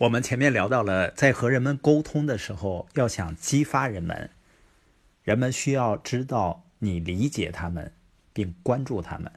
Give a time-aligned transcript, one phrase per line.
[0.00, 4.30] 我们前面聊到了，在和人们沟通的时候，要想激发人们，
[5.22, 7.92] 人们需要知道你理解他们，
[8.32, 9.30] 并关注他们。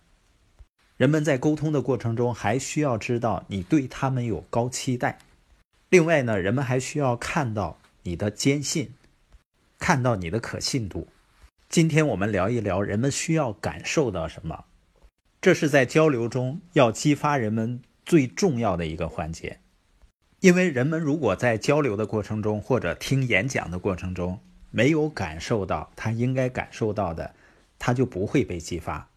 [0.96, 5.20] 人们在沟通的过程中，还需要知道你对他们有高期待。
[5.90, 8.94] 另外呢，人们还需要看到你的坚信，
[9.78, 11.10] 看到你的可信度。
[11.68, 14.64] 今天我们聊一聊，人们需要感受到什么？
[15.42, 19.60] 这是在交流中要激发人们最重要的一个环节。
[20.44, 24.42] 因为人们如果在交流的过程中，或者听演讲的过程中，
[24.72, 27.34] 没有感受到他应该感受到的，
[27.80, 29.08] 他就不会被激发。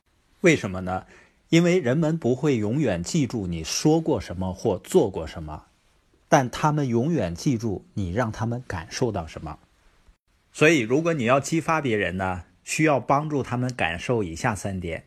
[0.42, 1.04] 为什么呢？
[1.48, 5.64] 因为人们不会永远记住你说过什么或做过什么，
[6.28, 9.58] 但他们永远记住你让他们感受到什么。
[10.52, 15.06] 所以，如果你要激发别人呢，需要帮助他们感受以下三点：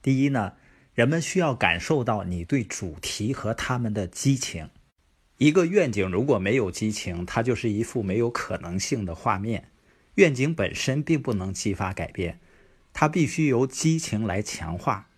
[0.00, 0.54] 第一呢，
[0.94, 4.70] 人们需要感受到你对主题和他们的激情。
[5.38, 9.70] 一个愿景如果没有激情，它就是一幅没有可能性的画面。
[10.16, 12.40] 愿景本身并不能激发改变，
[12.92, 15.08] 它必须由激情来强化。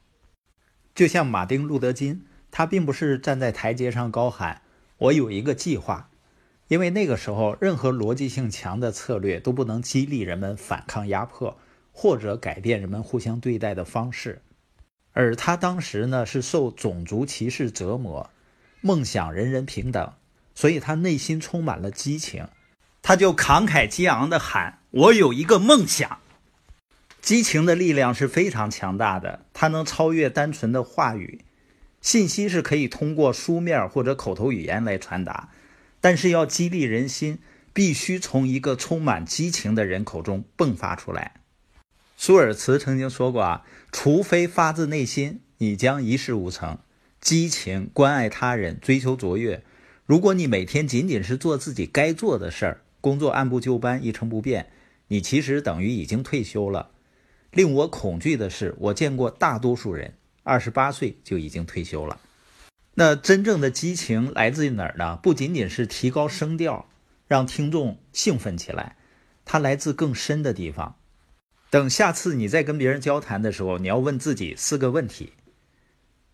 [0.95, 4.61] 就像马丁·路德·金，他并不是站在台阶上高喊
[4.99, 6.11] “我有一个计划”，
[6.69, 11.59] 因为那个时候任何逻辑性强的策略都不能激励人们反抗压迫，
[11.93, 14.43] 或者改变人们互相对待的方式。
[15.13, 18.29] 而他当时呢，是受种族歧视折磨。
[18.81, 20.13] 梦想人人平等，
[20.55, 22.49] 所以他内心充满了激情，
[23.03, 26.19] 他就慷慨激昂地喊：“我有一个梦想。”
[27.21, 31.45] 激情的力量是非常强大的，它能超越单纯的话语。
[32.01, 35.51] 信息是可以通过书面或者口头语言来传达，
[36.01, 37.39] 但是要激励人心，
[37.75, 41.35] 必须从一个充满激情的人口中迸发出来。
[42.17, 46.79] 舒尔茨曾经说过：“啊，除非发自内心，你将一事无成。”
[47.21, 49.63] 激情、关爱他人、追求卓越。
[50.07, 54.71] 如果你每天仅仅是做自己该做的事儿，工作按部就班、一成不变，
[55.09, 56.91] 你其实等于已经退休了。
[57.51, 62.21] 令我恐惧的是，我见过大多数人二十八岁就已经退休了。
[62.95, 65.17] 那真正的激情来自于哪儿呢？
[65.23, 66.89] 不仅仅是提高声调，
[67.29, 68.97] 让听众兴奋起来，
[69.45, 70.97] 它来自更深的地方。
[71.71, 75.35] 等下次你再跟别人交谈的时候，你要问自己四个问题。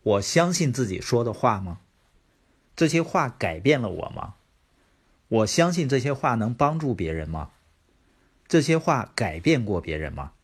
[0.06, 1.80] 我相信自己说的话吗？
[2.76, 4.34] 这些话改变了我吗？
[5.26, 7.50] 我相信这些话能帮助别人吗？
[8.46, 10.34] 这些话改变过别人吗？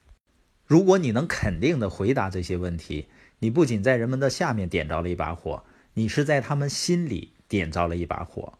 [0.66, 3.06] 如果你能肯定的回答这些问题，
[3.38, 5.62] 你不仅在人们的下面点着了一把火，
[5.94, 8.54] 你是在他们心里点着了一把火。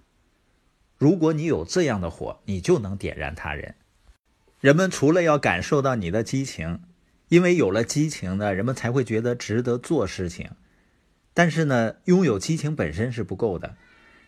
[0.99, 3.75] 如果你有这样的火，你就能点燃他人。
[4.61, 6.81] 人们除了要感受到你的激情，
[7.27, 10.53] 因为有了激情呢，人们才会觉得值得做事情。
[11.35, 13.77] 但是呢，拥有激情本身是不够的，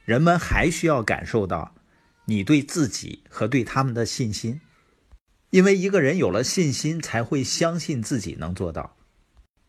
[0.05, 1.75] 人们还需要感受到
[2.25, 4.61] 你对自己和对他们的信心，
[5.51, 8.97] 因为一个人有了信心，才会相信自己能做到，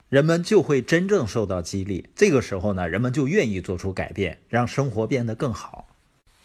[0.07, 2.07] 人们就会真正受到激励。
[2.15, 5.89] 这个时候呢，人们就愿意做出改变，让生活变得更好。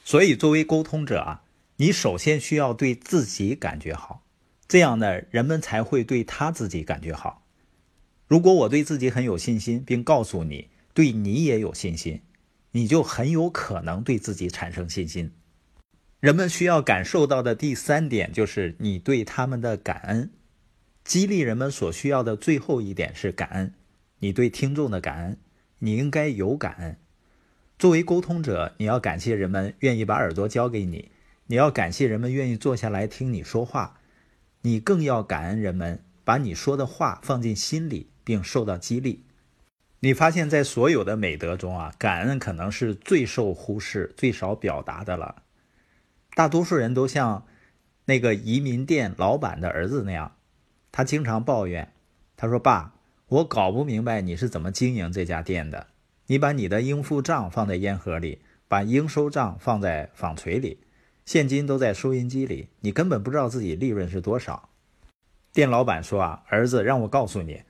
[0.05, 1.43] 所以，作为沟通者啊，
[1.77, 4.25] 你首先需要对自己感觉好，
[4.67, 7.47] 这样呢，人们才会对他自己感觉好。
[8.27, 10.69] 如果我对自己很有信心，并告诉你。
[10.93, 12.21] 对你也有信心，
[12.73, 15.33] 你就很有可能对自己产生信心。
[16.21, 20.31] 人们需要感受到的第三点就是你对他们的感恩。
[21.03, 23.73] 激励人们所需要的最后一点是感恩。
[24.19, 25.39] 你对听众的感恩，
[25.79, 26.99] 你应该有感恩。
[27.79, 31.11] 作为沟通者，你要感谢人们愿意把耳朵交给你，
[31.47, 33.99] 你要感谢人们愿意坐下来听你说话，
[34.61, 39.25] 你更要感恩人们把你说的话放进心里并受到激励。
[40.03, 45.43] 你发现，在所有的美德中啊，感恩可能是最受忽视、最少表达的了。
[46.35, 47.47] 大多数人都像
[48.07, 50.37] 那个移民店老板的儿子那样，
[50.91, 51.93] 他经常抱怨。
[52.35, 52.95] 他说：“爸，
[53.27, 55.89] 我搞不明白你是怎么经营这家店的。
[56.29, 60.79] 你把你的应付账放在烟盒里，把应收账放在纺锤里，
[61.27, 64.71] 现金都在收银机里，你根本不知道自己利润是多少。”
[65.53, 67.61] 店老板说：“啊，儿子，让我告诉你。”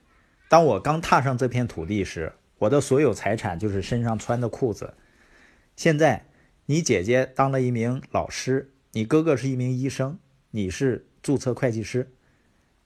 [0.51, 4.95] 当我刚踏上这片土地时，我的所有财产就是身上穿的裤子。
[5.77, 6.25] 现在，
[6.65, 10.19] 你姐姐当了一名老师，你哥哥是一名医生，
[10.49, 12.11] 你是注册会计师，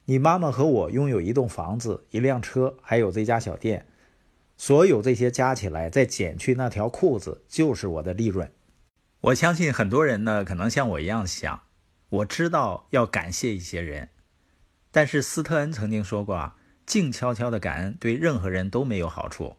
[0.05, 3.87] 你妈妈和我拥有一栋房子、一辆车，还有这家小店。
[4.55, 8.51] 所有这些加起来，再减去那条裤子，就是我的利润。
[9.21, 11.63] 我相信很多人呢，可能像我一样想。
[12.09, 14.09] 我知道要感谢一些人，
[14.91, 16.57] 但是斯特恩曾经说过啊。
[16.85, 19.57] 静悄悄的感恩对任何人都没有好处，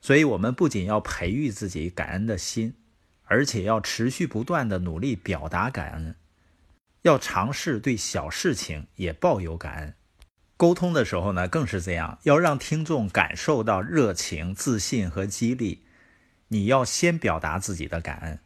[0.00, 2.74] 所以，我们不仅要培育自己感恩的心，
[3.24, 6.14] 而且要持续不断的努力表达感恩，
[7.02, 9.94] 要尝试对小事情也抱有感恩。
[10.56, 15.84] 沟通的时候呢，更是这样，要让听众感受到热情、自信和激励。
[16.48, 18.38] 你要先表达自己的感恩，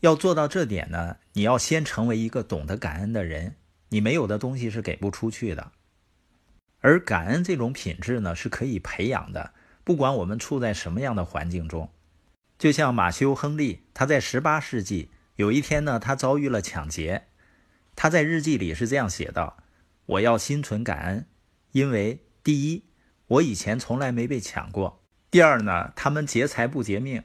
[0.00, 3.56] 要做到这点呢，你要先成为一个懂得感恩的人。
[3.88, 5.72] 你没有的东西是给不出去的，
[6.82, 9.54] 而感恩这种品质呢，是可以培养的。
[9.82, 11.90] 不管我们处在什么样的环境中，
[12.58, 17.24] 就像马修·亨利，他在十八世纪有一天呢，他遭遇了抢劫，
[17.96, 19.56] 他在日记里是这样写道
[20.06, 21.26] ：“我要心存感恩。”
[21.72, 22.84] 因为第一，
[23.26, 25.00] 我以前从来没被抢过；
[25.30, 27.22] 第二呢，他们劫财不劫命；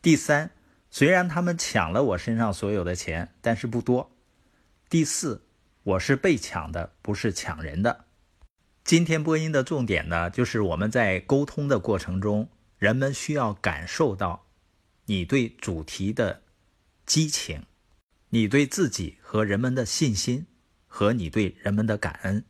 [0.00, 0.52] 第三，
[0.90, 4.12] 虽然他们抢了我身上所有的钱，但是不多；
[4.88, 5.44] 第四，
[5.82, 8.04] 我是被抢的，不是抢人的。
[8.82, 12.48] 今天播音的重点呢，就是我们在沟通的过程中，
[12.78, 14.46] 人们需要感受到
[15.04, 16.42] 你对主题的
[17.06, 17.62] 激情，
[18.30, 20.46] 你对自己和人们的信心，
[20.88, 22.44] 和你对人们的感恩。